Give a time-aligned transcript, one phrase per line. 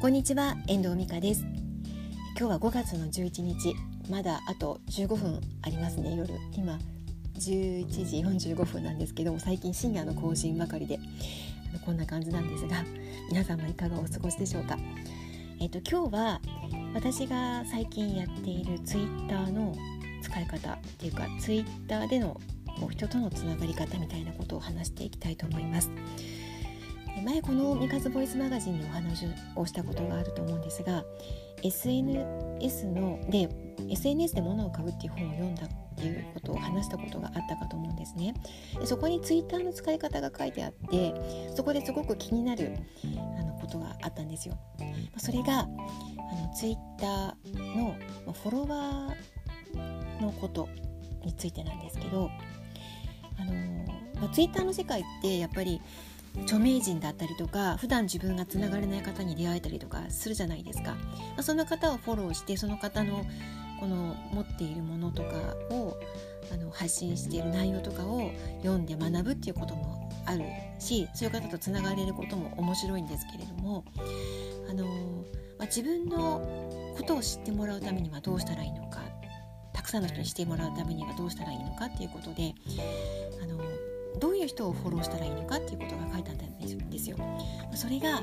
[0.00, 1.44] こんにちは遠藤美香です。
[2.34, 3.74] 今日は5月の11日。
[4.08, 6.32] まだあと15分ありますね夜。
[6.56, 6.78] 今
[7.34, 10.98] 11時45分なんですけども最近深夜の更新ばかりで。
[11.68, 12.82] あのこんな感じなんですが
[13.28, 14.78] 皆さんはいかがお過ごしでしょうか。
[15.60, 16.40] えっ、と今日は
[16.94, 19.74] 私が最近やっているツイッターの
[20.22, 22.40] 使い方っていうかツイッターでの
[22.88, 25.90] 人とのつながり方みたいなことを話していきたいと思います。
[27.22, 31.04] 前この「三日ボイスマガジン」でお話をしたことがあると思うんですが
[31.62, 33.48] SNS ので
[33.88, 38.34] SNS で物を買うっていう本を読んだっていうことを話したことがあったかと思うんですね。
[38.78, 41.14] でそこに Twitter の使い方が書いてあって
[41.54, 42.76] そこですごく気になる
[43.38, 44.58] あのことがあったんですよ。
[45.18, 47.36] それがあの Twitter
[47.76, 47.94] の
[48.32, 50.68] フォロワーのこと
[51.24, 52.30] についてなんですけど
[53.38, 53.52] あの、
[54.20, 55.80] まあ、Twitter の世界ってやっぱり
[56.42, 60.94] 著名人だったりとか普段自分がつながれない方に出会えたりとかするじゃないですか、
[61.36, 63.24] ま、その方をフォローしてその方の
[63.78, 65.28] この持っているものとか
[65.70, 65.96] を
[66.52, 68.30] あの発信している内容とかを
[68.62, 70.44] 読んで学ぶっていうこともある
[70.78, 73.84] しそういう方とつながれることも面白いんですけれども
[74.68, 74.84] あの、
[75.58, 79.00] まあ、自分のことを知ってもらうためにはどうしたらいいのか
[79.72, 82.54] たくさんの人にしてもらうためにはどうしたらいいのかっていうことで
[83.42, 83.58] あの
[84.20, 86.58] どういう人をフォローしたらいいのかっていうことが書いてあったん
[86.90, 87.16] ですよ。
[87.74, 88.22] それがあ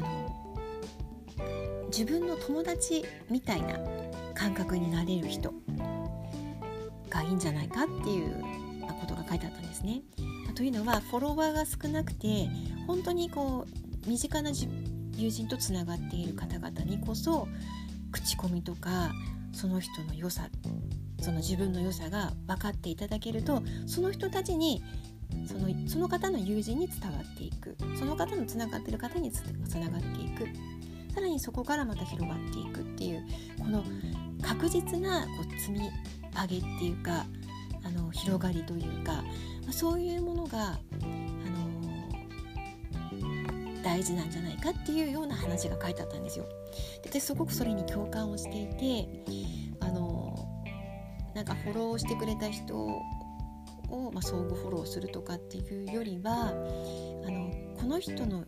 [0.00, 0.30] の
[1.86, 3.78] 自分の友達みたいな
[4.34, 5.52] 感覚になれる人
[7.10, 8.42] がいいんじゃないかっていう
[9.00, 10.02] ことが書いてあったんですね。
[10.54, 12.48] というのはフォロワーが少なくて
[12.86, 13.66] 本当にこ
[14.04, 14.52] う身近な
[15.16, 17.48] 友人とつながっている方々にこそ
[18.12, 19.12] 口コミとか
[19.52, 20.48] その人の良さ
[21.20, 24.82] その自分の良さが分かっていただけるとその人たちに
[25.46, 29.40] そのその方の友人に伝わっていくその方のつながってる方につ
[29.76, 30.48] ながっていく
[31.14, 33.26] さらにそこからまた広がっていくっていう
[33.58, 33.84] この
[34.42, 35.90] 確実なこう積み
[36.34, 37.26] 上げっていうか
[37.84, 39.24] あの広がりというか、
[39.66, 46.44] ま、そういうものが、あのー、大事なんじゃないかっていうような話が書いてあったんですよ。
[47.02, 49.08] で私すごくそれに共感をしていて
[51.34, 58.44] なんかフォローしてくれた人を、まあ、相互フォローするとかっていうよりはあのこの人の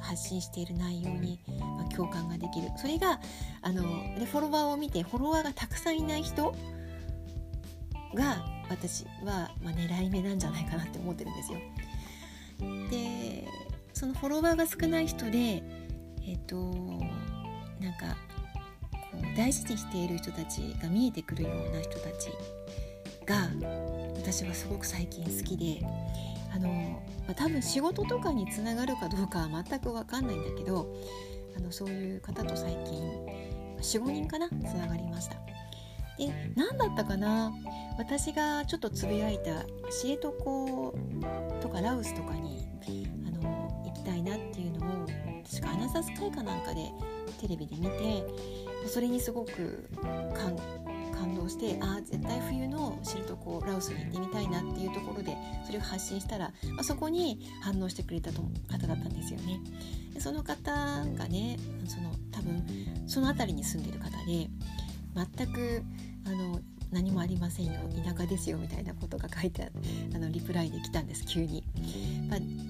[0.00, 3.20] 発信している内容に、まあ、共感ができるそれが
[3.62, 3.82] あの
[4.18, 6.54] でフォロワーを見てフォロワーがたくさんいない人
[8.14, 11.58] が私は、まあ、狙い目なんじゃないかなって思ってるんですよ。
[12.90, 13.46] で
[13.92, 15.62] そのフォロワーが少ない人で
[16.26, 18.16] えっ、となんか
[19.36, 22.30] 大事にしている人たちが見えてくるような人たち
[23.26, 23.50] が
[24.16, 25.86] 私はすごく最近好きで
[26.54, 26.68] あの、
[27.26, 30.94] まあ、多分仕事とかにつながるかどうかは全く分かんないんだけど
[31.56, 33.36] あのそういう方と最近
[33.80, 35.36] 45人かなつながりました。
[36.16, 37.52] で何だったかな
[37.98, 40.30] 私がちょっとつぶやいた知床
[41.60, 42.66] とかラウスとかに
[43.26, 45.06] あの行きたいなっていうのを
[45.44, 46.90] 確かアナザースカイかなんかで
[47.36, 48.24] テレビで見て
[48.86, 49.88] それにすごく
[50.34, 59.60] 感動してああ絶対冬の知床ラオスに行ってみたいなっていうところでそれを発信したら、まあ、そこに反応してくれた方だったんですよね。
[60.14, 62.64] でその方がねその多分
[63.06, 64.48] その辺りに住んでる方で
[65.36, 65.82] 全く
[66.26, 66.60] あの
[66.92, 67.72] 何もありませんよ
[68.04, 69.70] 田舎ですよみたいなことが書いて
[70.14, 71.64] あのリプライで来たんです急に。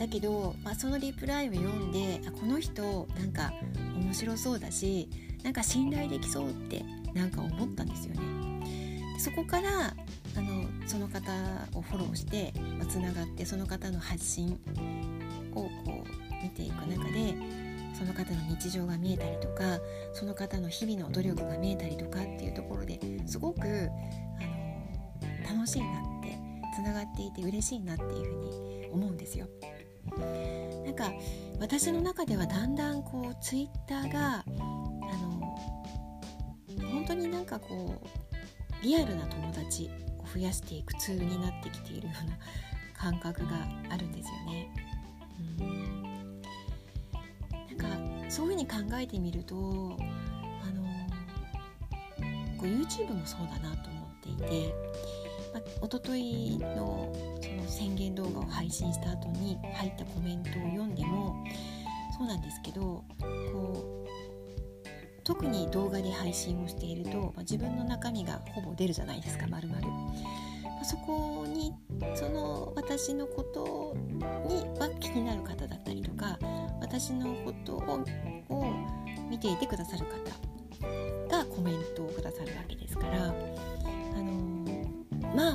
[0.06, 3.52] だけど、まあ、そのリプライを読んであこの人なんか
[3.96, 5.10] 面白そうだし
[5.42, 8.20] なんか信頼できそうってなんか思ったんですよね。
[9.18, 9.96] そこから
[10.36, 11.32] あのその方
[11.74, 12.52] をフォローして
[12.88, 14.60] つな、まあ、がってその方の発信
[15.52, 17.34] をこう見ていく中で
[17.98, 19.80] その方の日常が見えたりとか
[20.12, 23.60] その方の日々の努力が見えたりとかっていうところですごく
[25.48, 25.86] あの楽しいな
[26.20, 26.38] って
[26.76, 29.48] つながっていて嬉しいなっていうふうに思うんですよ。
[30.84, 31.12] なんか
[31.58, 35.56] 私の中ではだんだんこうツイッターがあの
[36.90, 38.06] 本当になんかこう
[38.82, 42.36] リアルな友達を増やしていくツールになってきているような
[42.94, 43.52] 感覚が
[43.90, 44.68] あるんですよね。
[45.60, 46.42] うん
[47.68, 50.84] なんかそういうふうに考えてみるとあの
[52.56, 54.74] こう YouTube もそうだなと思っていて、
[55.56, 57.10] まあ、一昨日の
[57.40, 61.42] その宣言動画を配信した後に入ったコメントを読んでも
[62.16, 63.04] そうなんですけど
[63.52, 64.08] こう
[65.24, 69.86] 特に動画で配信をしていると、まあ、自分の中身がほぼ出るじゃないですかまるまる。
[70.84, 71.72] そこに
[72.14, 73.96] その私のこと
[74.46, 76.38] には気になる方だったりとか
[76.80, 78.04] 私のことを
[78.50, 78.72] を
[79.28, 83.15] 見ていてくださる方がコメントをくださるわけですから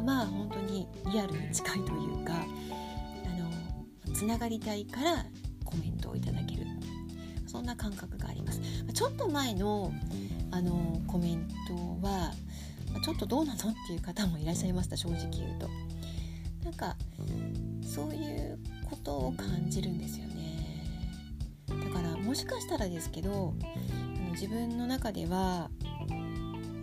[0.01, 5.25] まあ本当にリアルに近いというかあのつながりたいから
[5.63, 6.65] コメントをいただける。
[7.48, 8.62] そんな感覚があります。
[8.94, 9.92] ちょっと前の
[10.51, 12.31] あのコメントは
[13.03, 15.69] ちょっとどうなのっていう方もいらっしゃいました正直言うと。
[16.63, 16.95] なんか
[17.83, 18.57] そういう
[18.89, 20.86] ことを感じるんですよね。
[21.68, 23.53] だからもしかしたらですけど
[24.31, 25.69] 自分の中では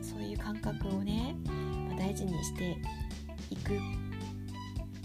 [0.03, 1.35] そういう感覚をね、
[1.99, 2.77] 大事にして
[3.51, 3.79] いく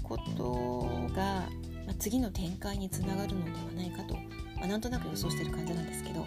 [0.02, 1.24] ことが、
[1.86, 4.16] まあ、次の展開につながるのではないかと、
[4.58, 6.26] まあ、なんとなく予想してる感じなんですけど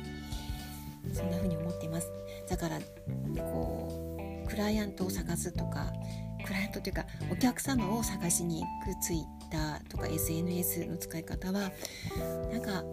[1.13, 2.11] そんな風に思っています。
[2.49, 2.79] だから
[3.43, 5.93] こうクライアントを探すとか
[6.45, 11.71] クライアントというかお客様を探しに行く Twitter とか SNS の使い方は
[12.53, 12.85] なんか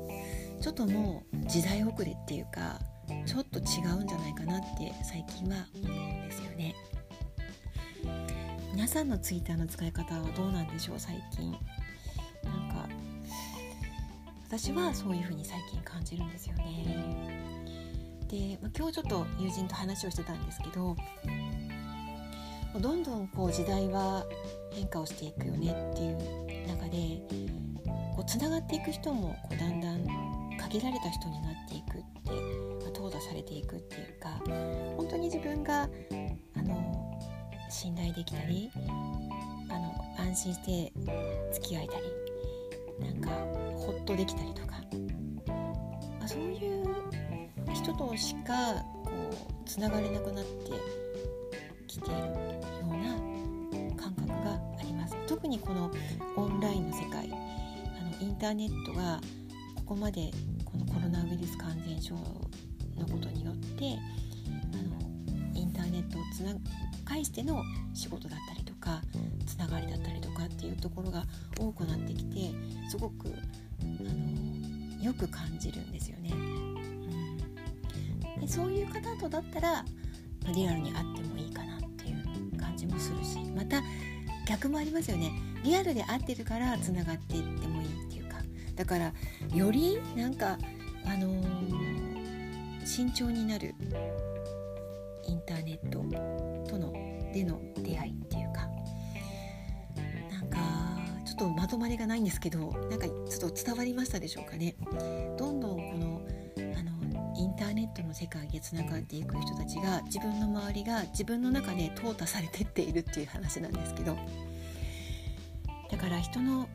[0.61, 2.79] ちょっともう時代遅れっていうか
[3.25, 3.61] ちょっと違
[3.99, 6.73] うんじゃないかなって最近は思うんですよね。
[8.83, 11.51] 皆さんの Twitter の使い方はどうなんでしょう最近。
[12.43, 12.89] なんか
[14.45, 17.47] 私はそういう風に最近感じるんですよね。
[18.27, 20.97] で、まあ、今日ちょっと友人と話をしてたんですけど
[22.77, 24.25] どんどんこう時代は
[24.73, 27.21] 変化をしていくよねっていう中で
[28.17, 30.05] こうつながっていく人もこうだんだん
[30.59, 34.41] 限られた人になっていくって、まあ、淘汰されていくっていうか
[34.97, 35.83] 本当に自分が
[36.57, 36.92] あの
[37.73, 38.69] 信頼できたり
[39.67, 40.93] あの安心して
[41.51, 42.03] 付き合えたり
[43.07, 43.29] なんか
[43.75, 44.75] ほっとできたりとか、
[46.19, 46.85] まあ、そういう
[47.73, 50.71] 人としかこうつながれなくなって
[51.87, 52.27] きているよ
[52.83, 55.15] うな感覚があります。
[55.27, 55.91] 特にこの
[56.35, 59.19] オンラインの世界あのインターネットが
[59.77, 60.29] ここまで
[60.63, 66.53] このコロナウイルス感染症のことによってーネットをつな
[67.05, 67.63] 介しての
[67.93, 69.01] 仕事だったりとか
[69.45, 71.23] つながりだったりとかっていうところが
[71.59, 72.51] 多くなってきて
[72.89, 73.27] すごく
[73.81, 76.31] あのよく感じるんですよね。
[78.39, 79.85] でそういう方とだったら
[80.53, 83.81] リアルに会ってもいいかなっていう感じもするしまた
[84.47, 85.31] 逆もありますよね。
[85.63, 88.37] リアルで会ってるからつながっていってもいいっていうか。
[88.75, 89.13] だから
[89.53, 90.57] よりなんか
[91.05, 93.75] あのー、慎重になる
[95.27, 95.99] インターネット
[96.69, 96.91] との
[97.33, 98.67] での出会いっていうか
[100.31, 100.57] なんか
[101.25, 104.75] ちょっとまとまりがないんですけどなんかちょっと伝わりましたでしょうかね。
[105.37, 106.21] どんどんこの
[106.77, 114.15] あのインターネットの世界でつながっていく人たちが自分の周りが自分の中で淘汰されてっているっていう話なんですけど
[115.89, 116.69] だから人の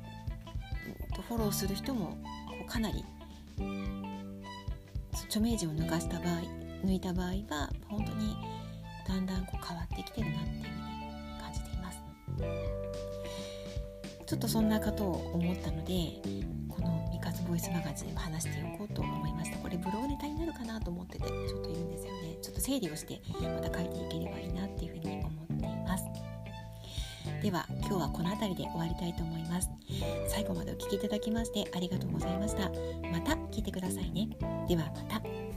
[1.28, 2.16] フォローする人も
[2.66, 3.04] かなり
[5.26, 8.36] 著名人を抜かした場合抜いた場合は本当に
[9.06, 12.02] だんだんこう変わってきてるなっていうふうに感じています
[14.26, 16.20] ちょっとそんなことを思ったので
[16.68, 26.04] この「三活ボイスマガジン」を話しておこうと思いましたこれブログネタになるかなと思っててちょっといるんですよねちょっと整理をしてまた書いていければいいなっていうふうに思っています
[27.42, 29.70] では今日はこの辺りで終わりたいと思います
[30.28, 32.70] 最後までお聴きいただきましてありがとうございました
[33.10, 34.28] また聞いてくださいね
[34.68, 35.47] ではまた